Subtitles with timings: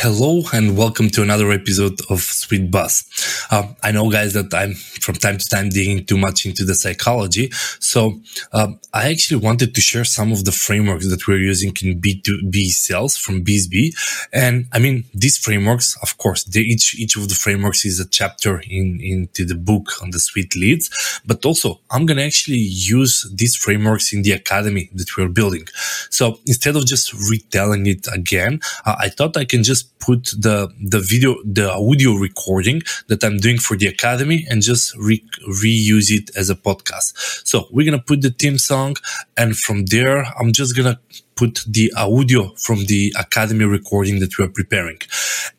[0.00, 3.02] Hello and welcome to another episode of Sweet Buzz.
[3.50, 6.74] Uh, I know, guys, that I'm from time to time digging too much into the
[6.74, 7.50] psychology.
[7.80, 8.20] So
[8.52, 12.66] uh, I actually wanted to share some of the frameworks that we're using in B2B
[12.66, 14.28] sales from BizzBee.
[14.34, 18.06] And I mean, these frameworks, of course, they, each each of the frameworks is a
[18.06, 21.20] chapter in into the book on the Sweet Leads.
[21.24, 25.66] But also, I'm gonna actually use these frameworks in the academy that we're building.
[26.10, 30.68] So instead of just retelling it again, uh, I thought I can just put the
[30.80, 36.10] the video the audio recording that I'm doing for the academy and just re- reuse
[36.10, 37.46] it as a podcast.
[37.46, 38.96] So we're gonna put the theme song,
[39.36, 40.98] and from there I'm just gonna
[41.36, 44.98] put the audio from the academy recording that we are preparing.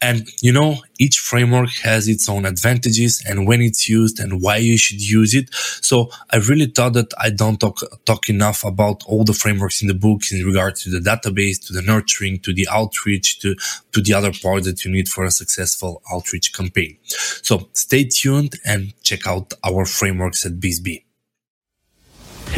[0.01, 4.57] And you know, each framework has its own advantages and when it's used and why
[4.57, 5.53] you should use it.
[5.53, 9.87] So I really thought that I don't talk, talk enough about all the frameworks in
[9.87, 13.55] the book in regards to the database, to the nurturing, to the outreach, to,
[13.91, 16.97] to the other parts that you need for a successful outreach campaign.
[17.05, 21.06] So stay tuned and check out our frameworks at BizzBee.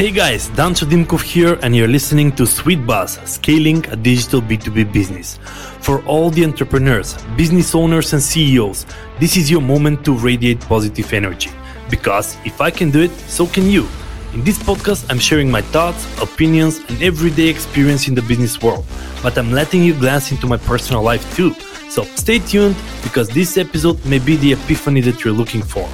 [0.00, 4.90] Hey guys, Dancho Dimkov here, and you're listening to Sweet Buzz, scaling a digital B2B
[4.94, 5.36] business.
[5.82, 8.86] For all the entrepreneurs, business owners, and CEOs,
[9.18, 11.50] this is your moment to radiate positive energy.
[11.90, 13.86] Because if I can do it, so can you.
[14.32, 18.86] In this podcast, I'm sharing my thoughts, opinions, and everyday experience in the business world,
[19.22, 21.52] but I'm letting you glance into my personal life too.
[21.90, 25.86] So stay tuned because this episode may be the epiphany that you're looking for.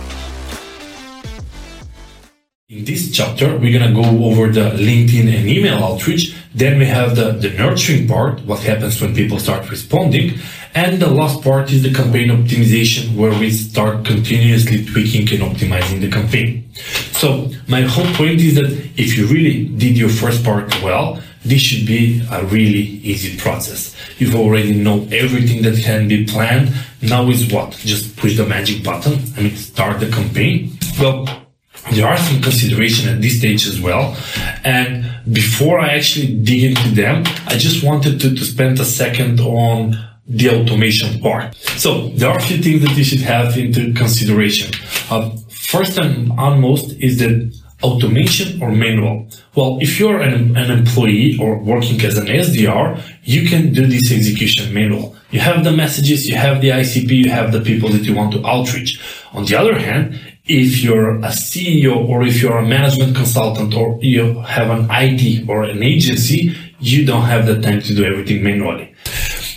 [2.77, 6.37] In this chapter, we're to go over the LinkedIn and email outreach.
[6.55, 10.39] Then we have the, the nurturing part, what happens when people start responding.
[10.75, 16.03] And the last part is the campaign optimization, where we start continuously tweaking and optimizing
[16.03, 16.71] the campaign.
[17.13, 21.63] So my whole point is that if you really did your first part well, this
[21.63, 23.97] should be a really easy process.
[24.19, 26.75] You've already know everything that can be planned.
[27.01, 27.71] Now is what?
[27.71, 30.79] Just push the magic button and start the campaign.
[31.01, 31.46] Well,
[31.92, 34.16] there are some consideration at this stage as well.
[34.65, 39.41] And before I actually dig into them, I just wanted to, to spend a second
[39.41, 39.97] on
[40.27, 41.55] the automation part.
[41.55, 44.75] So there are a few things that you should have into consideration.
[45.11, 47.53] Uh, first and foremost is that
[47.83, 49.28] automation or manual.
[49.55, 54.11] Well, if you're an, an employee or working as an SDR, you can do this
[54.12, 55.15] execution manual.
[55.31, 58.32] You have the messages, you have the ICP, you have the people that you want
[58.32, 59.00] to outreach.
[59.32, 63.99] On the other hand, if you're a CEO or if you're a management consultant or
[64.01, 68.43] you have an IT or an agency, you don't have the time to do everything
[68.45, 68.95] manually.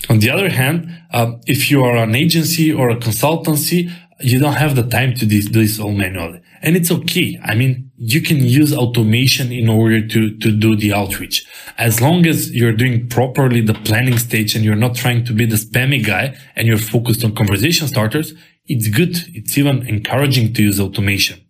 [0.09, 3.91] On the other hand, uh, if you are an agency or a consultancy,
[4.21, 6.41] you don't have the time to do this all manually.
[6.61, 7.39] And it's okay.
[7.43, 11.45] I mean, you can use automation in order to, to do the outreach.
[11.77, 15.45] As long as you're doing properly the planning stage and you're not trying to be
[15.45, 18.33] the spammy guy and you're focused on conversation starters,
[18.69, 19.17] it's good.
[19.33, 21.41] It's even encouraging to use automation.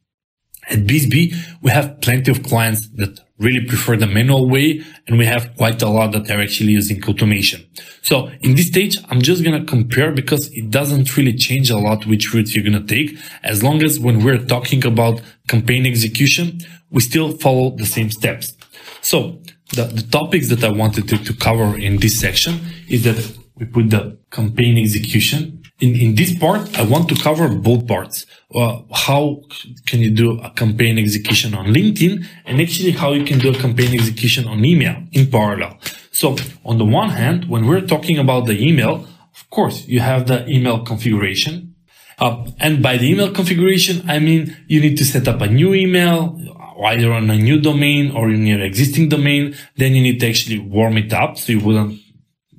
[0.70, 5.26] At BizzBee, we have plenty of clients that really prefer the manual way, and we
[5.26, 7.66] have quite a lot that are actually using automation.
[8.02, 11.78] So in this stage, I'm just going to compare because it doesn't really change a
[11.78, 13.18] lot which route you're going to take.
[13.44, 16.60] As long as when we're talking about campaign execution,
[16.92, 18.54] we still follow the same steps.
[19.02, 19.42] So
[19.74, 23.66] the, the topics that I wanted to, to cover in this section is that we
[23.66, 28.26] put the campaign execution in, in this part, I want to cover both parts.
[28.54, 29.42] Uh, how
[29.86, 33.58] can you do a campaign execution on LinkedIn and actually how you can do a
[33.58, 35.78] campaign execution on email in parallel.
[36.12, 36.36] So
[36.66, 40.48] on the one hand, when we're talking about the email, of course, you have the
[40.50, 41.76] email configuration.
[42.18, 45.74] Uh, and by the email configuration, I mean, you need to set up a new
[45.74, 46.38] email,
[46.84, 49.56] either on a new domain or in your existing domain.
[49.78, 52.02] Then you need to actually warm it up so you wouldn't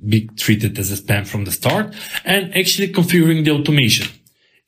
[0.07, 1.95] be treated as a spam from the start
[2.25, 4.07] and actually configuring the automation.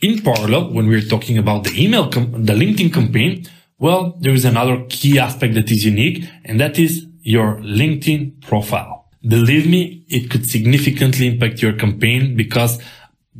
[0.02, 3.46] In parallel, when we're talking about the email, the LinkedIn campaign,
[3.80, 9.10] well, there is another key aspect that is unique and that is your LinkedIn profile.
[9.26, 12.82] Believe me, it could significantly impact your campaign because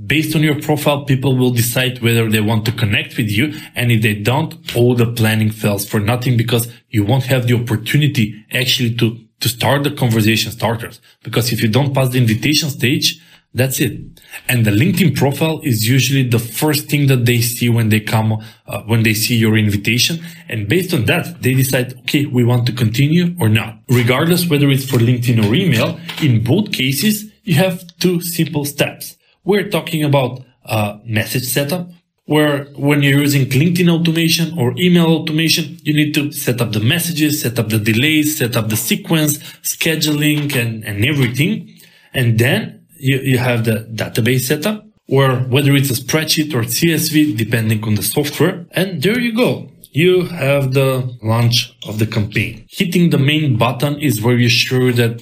[0.06, 3.54] based on your profile, people will decide whether they want to connect with you.
[3.76, 7.56] And if they don't, all the planning fails for nothing because you won't have the
[7.56, 11.02] opportunity actually to to start the conversation starters.
[11.22, 13.22] Because if you don't pass the invitation stage,
[13.54, 14.00] that's it.
[14.48, 18.42] And the LinkedIn profile is usually the first thing that they see when they come,
[18.68, 20.24] uh, when they see your invitation.
[20.48, 23.80] And based on that, they decide, okay, we want to continue or not.
[23.90, 29.18] Regardless whether it's for LinkedIn or email, in both cases, you have two simple steps.
[29.44, 31.90] We're talking about uh, message setup,
[32.26, 36.80] where when you're using LinkedIn automation or email automation, you need to set up the
[36.80, 41.70] messages, set up the delays, set up the sequence, scheduling and, and everything.
[42.14, 47.36] And then you, you have the database setup or whether it's a spreadsheet or CSV,
[47.38, 48.66] depending on the software.
[48.72, 49.70] And there you go.
[49.92, 52.66] You have the launch of the campaign.
[52.70, 55.22] Hitting the main button is where you're sure that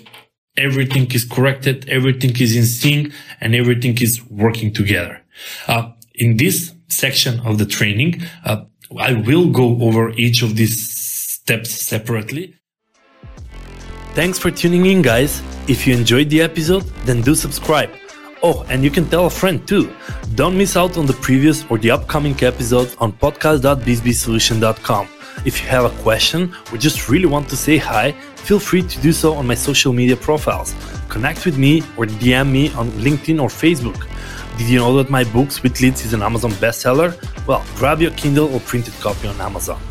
[0.56, 3.12] everything is corrected, everything is in sync,
[3.42, 5.22] and everything is working together.
[5.68, 8.66] Uh, in this section of the training, uh,
[8.98, 12.56] I will go over each of these steps separately.
[14.14, 15.42] Thanks for tuning in, guys.
[15.68, 17.90] If you enjoyed the episode, then do subscribe.
[18.44, 19.94] Oh, and you can tell a friend too.
[20.36, 25.08] Don't miss out on the previous or the upcoming episodes on podcast.bizzbeesolution.com.
[25.46, 29.02] If you have a question or just really want to say hi, feel free to
[29.02, 30.76] do so on my social media profiles.
[31.08, 34.11] Connect with me or DM me on LinkedIn or Facebook.
[34.62, 37.18] Did you know that my book Sweet Leads is an Amazon bestseller?
[37.48, 39.82] Well, grab your Kindle or printed copy on Amazon.